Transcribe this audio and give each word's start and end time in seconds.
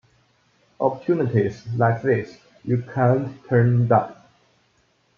Opportunities 0.79 1.63
like 1.77 2.01
this 2.01 2.39
you 2.63 2.81
can't 2.91 3.37
turn 3.47 3.87
down. 3.87 4.15